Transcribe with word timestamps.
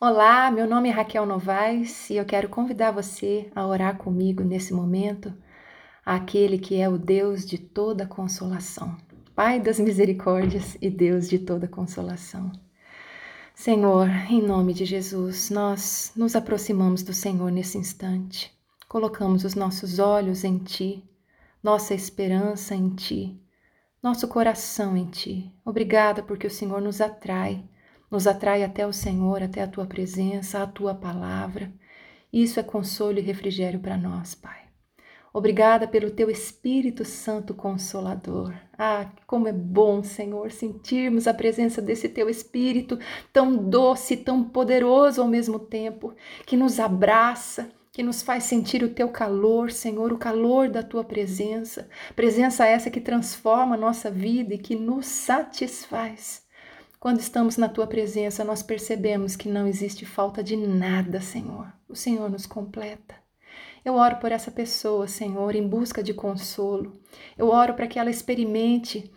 Olá, 0.00 0.48
meu 0.48 0.64
nome 0.64 0.88
é 0.88 0.92
Raquel 0.92 1.26
Novaes 1.26 2.08
e 2.08 2.14
eu 2.14 2.24
quero 2.24 2.48
convidar 2.48 2.92
você 2.92 3.50
a 3.52 3.66
orar 3.66 3.98
comigo 3.98 4.44
nesse 4.44 4.72
momento, 4.72 5.34
aquele 6.06 6.56
que 6.56 6.80
é 6.80 6.88
o 6.88 6.96
Deus 6.96 7.44
de 7.44 7.58
toda 7.58 8.06
consolação, 8.06 8.96
Pai 9.34 9.58
das 9.58 9.80
misericórdias 9.80 10.78
e 10.80 10.88
Deus 10.88 11.28
de 11.28 11.40
toda 11.40 11.66
consolação. 11.66 12.52
Senhor, 13.52 14.08
em 14.30 14.40
nome 14.40 14.72
de 14.72 14.84
Jesus, 14.84 15.50
nós 15.50 16.12
nos 16.14 16.36
aproximamos 16.36 17.02
do 17.02 17.12
Senhor 17.12 17.50
nesse 17.50 17.76
instante, 17.76 18.56
colocamos 18.88 19.42
os 19.42 19.56
nossos 19.56 19.98
olhos 19.98 20.44
em 20.44 20.58
Ti, 20.58 21.02
nossa 21.60 21.92
esperança 21.92 22.72
em 22.72 22.90
Ti, 22.90 23.36
nosso 24.00 24.28
coração 24.28 24.96
em 24.96 25.06
Ti. 25.06 25.52
Obrigada 25.64 26.22
porque 26.22 26.46
o 26.46 26.50
Senhor 26.52 26.80
nos 26.80 27.00
atrai 27.00 27.64
nos 28.10 28.26
atrai 28.26 28.62
até 28.62 28.86
o 28.86 28.92
Senhor, 28.92 29.42
até 29.42 29.62
a 29.62 29.68
tua 29.68 29.86
presença, 29.86 30.62
a 30.62 30.66
tua 30.66 30.94
palavra. 30.94 31.72
Isso 32.32 32.60
é 32.60 32.62
consolo 32.62 33.18
e 33.18 33.22
refrigério 33.22 33.80
para 33.80 33.96
nós, 33.96 34.34
Pai. 34.34 34.68
Obrigada 35.32 35.86
pelo 35.86 36.10
teu 36.10 36.30
Espírito 36.30 37.04
Santo 37.04 37.54
Consolador. 37.54 38.54
Ah, 38.76 39.10
como 39.26 39.46
é 39.46 39.52
bom, 39.52 40.02
Senhor, 40.02 40.50
sentirmos 40.50 41.26
a 41.26 41.34
presença 41.34 41.82
desse 41.82 42.08
teu 42.08 42.28
Espírito 42.30 42.98
tão 43.32 43.56
doce, 43.56 44.16
tão 44.16 44.42
poderoso 44.42 45.20
ao 45.20 45.28
mesmo 45.28 45.58
tempo, 45.58 46.14
que 46.46 46.56
nos 46.56 46.80
abraça, 46.80 47.70
que 47.92 48.02
nos 48.02 48.22
faz 48.22 48.44
sentir 48.44 48.82
o 48.82 48.88
teu 48.88 49.10
calor, 49.10 49.70
Senhor, 49.70 50.12
o 50.12 50.18
calor 50.18 50.68
da 50.68 50.82
tua 50.82 51.04
presença. 51.04 51.88
Presença 52.16 52.66
essa 52.66 52.90
que 52.90 53.00
transforma 53.00 53.74
a 53.74 53.78
nossa 53.78 54.10
vida 54.10 54.54
e 54.54 54.58
que 54.58 54.74
nos 54.74 55.06
satisfaz. 55.06 56.47
Quando 57.00 57.20
estamos 57.20 57.56
na 57.56 57.68
tua 57.68 57.86
presença, 57.86 58.42
nós 58.42 58.60
percebemos 58.60 59.36
que 59.36 59.48
não 59.48 59.68
existe 59.68 60.04
falta 60.04 60.42
de 60.42 60.56
nada, 60.56 61.20
Senhor. 61.20 61.72
O 61.88 61.94
Senhor 61.94 62.28
nos 62.28 62.44
completa. 62.44 63.14
Eu 63.84 63.94
oro 63.94 64.16
por 64.16 64.32
essa 64.32 64.50
pessoa, 64.50 65.06
Senhor, 65.06 65.54
em 65.54 65.66
busca 65.66 66.02
de 66.02 66.12
consolo. 66.12 67.00
Eu 67.36 67.50
oro 67.50 67.74
para 67.74 67.86
que 67.86 68.00
ela 68.00 68.10
experimente 68.10 69.12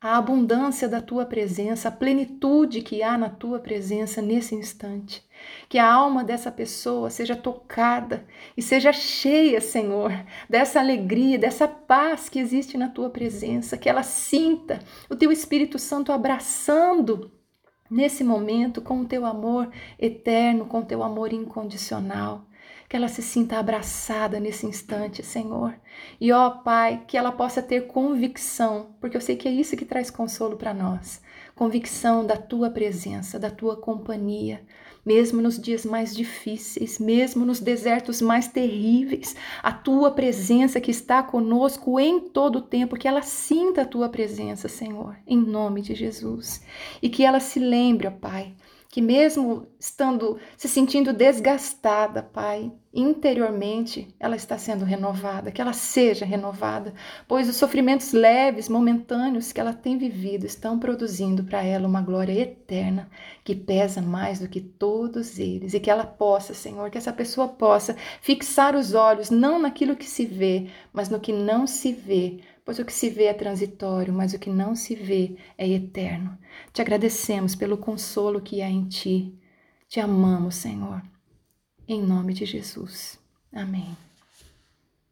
a 0.00 0.16
abundância 0.16 0.88
da 0.88 1.00
tua 1.00 1.26
presença, 1.26 1.88
a 1.88 1.92
plenitude 1.92 2.82
que 2.82 3.02
há 3.02 3.18
na 3.18 3.28
tua 3.28 3.58
presença 3.58 4.22
nesse 4.22 4.54
instante. 4.54 5.24
Que 5.68 5.76
a 5.76 5.92
alma 5.92 6.22
dessa 6.22 6.52
pessoa 6.52 7.10
seja 7.10 7.34
tocada 7.34 8.24
e 8.56 8.62
seja 8.62 8.92
cheia, 8.92 9.60
Senhor, 9.60 10.12
dessa 10.48 10.78
alegria, 10.78 11.38
dessa 11.38 11.66
paz 11.66 12.28
que 12.28 12.38
existe 12.38 12.78
na 12.78 12.88
tua 12.88 13.10
presença, 13.10 13.76
que 13.76 13.88
ela 13.88 14.04
sinta 14.04 14.78
o 15.10 15.16
teu 15.16 15.32
Espírito 15.32 15.78
Santo 15.78 16.12
abraçando 16.12 17.32
nesse 17.90 18.22
momento 18.24 18.80
com 18.82 19.00
o 19.00 19.06
teu 19.06 19.24
amor 19.24 19.70
eterno, 19.98 20.66
com 20.66 20.80
o 20.80 20.84
teu 20.84 21.02
amor 21.02 21.32
incondicional 21.32 22.44
que 22.88 22.96
ela 22.96 23.08
se 23.08 23.20
sinta 23.20 23.58
abraçada 23.58 24.40
nesse 24.40 24.64
instante, 24.64 25.22
Senhor. 25.22 25.74
E 26.18 26.32
ó 26.32 26.48
Pai, 26.48 27.04
que 27.06 27.18
ela 27.18 27.30
possa 27.30 27.62
ter 27.62 27.86
convicção, 27.86 28.96
porque 28.98 29.14
eu 29.14 29.20
sei 29.20 29.36
que 29.36 29.46
é 29.46 29.50
isso 29.50 29.76
que 29.76 29.84
traz 29.84 30.10
consolo 30.10 30.56
para 30.56 30.72
nós 30.72 31.20
convicção 31.58 32.24
da 32.24 32.36
tua 32.36 32.70
presença, 32.70 33.36
da 33.36 33.50
tua 33.50 33.76
companhia, 33.76 34.62
mesmo 35.04 35.42
nos 35.42 35.60
dias 35.60 35.84
mais 35.84 36.14
difíceis, 36.14 37.00
mesmo 37.00 37.44
nos 37.44 37.58
desertos 37.58 38.22
mais 38.22 38.46
terríveis, 38.46 39.34
a 39.60 39.72
tua 39.72 40.12
presença 40.12 40.80
que 40.80 40.92
está 40.92 41.20
conosco 41.20 41.98
em 41.98 42.20
todo 42.20 42.60
o 42.60 42.62
tempo, 42.62 42.96
que 42.96 43.08
ela 43.08 43.22
sinta 43.22 43.82
a 43.82 43.84
tua 43.84 44.08
presença, 44.08 44.68
Senhor, 44.68 45.16
em 45.26 45.36
nome 45.36 45.82
de 45.82 45.96
Jesus. 45.96 46.62
E 47.02 47.08
que 47.08 47.24
ela 47.24 47.40
se 47.40 47.58
lembre, 47.58 48.06
ó 48.06 48.12
Pai, 48.12 48.54
que 48.90 49.02
mesmo 49.02 49.66
estando 49.78 50.38
se 50.56 50.66
sentindo 50.66 51.12
desgastada, 51.12 52.22
Pai, 52.22 52.72
interiormente 52.92 54.14
ela 54.18 54.34
está 54.34 54.56
sendo 54.56 54.84
renovada, 54.84 55.52
que 55.52 55.60
ela 55.60 55.74
seja 55.74 56.24
renovada, 56.24 56.94
pois 57.28 57.48
os 57.50 57.56
sofrimentos 57.56 58.12
leves, 58.12 58.68
momentâneos 58.68 59.52
que 59.52 59.60
ela 59.60 59.74
tem 59.74 59.98
vivido 59.98 60.46
estão 60.46 60.78
produzindo 60.78 61.44
para 61.44 61.62
ela 61.62 61.86
uma 61.86 62.00
glória 62.00 62.32
eterna 62.32 63.10
que 63.44 63.54
pesa 63.54 64.00
mais 64.00 64.40
do 64.40 64.48
que 64.48 64.60
todos 64.60 65.38
eles 65.38 65.74
e 65.74 65.80
que 65.80 65.90
ela 65.90 66.06
possa, 66.06 66.54
Senhor, 66.54 66.90
que 66.90 66.96
essa 66.96 67.12
pessoa 67.12 67.46
possa 67.46 67.94
fixar 68.22 68.74
os 68.74 68.94
olhos 68.94 69.28
não 69.28 69.58
naquilo 69.58 69.96
que 69.96 70.08
se 70.08 70.24
vê, 70.24 70.70
mas 70.94 71.10
no 71.10 71.20
que 71.20 71.32
não 71.32 71.66
se 71.66 71.92
vê, 71.92 72.40
pois 72.68 72.78
o 72.78 72.84
que 72.84 72.92
se 72.92 73.08
vê 73.08 73.24
é 73.24 73.32
transitório, 73.32 74.12
mas 74.12 74.34
o 74.34 74.38
que 74.38 74.50
não 74.50 74.74
se 74.74 74.94
vê 74.94 75.38
é 75.56 75.66
eterno. 75.66 76.36
Te 76.70 76.82
agradecemos 76.82 77.54
pelo 77.54 77.78
consolo 77.78 78.42
que 78.42 78.60
há 78.60 78.68
em 78.68 78.86
ti. 78.86 79.34
Te 79.88 80.00
amamos, 80.00 80.56
Senhor. 80.56 81.02
Em 81.88 82.02
nome 82.02 82.34
de 82.34 82.44
Jesus. 82.44 83.18
Amém. 83.50 83.96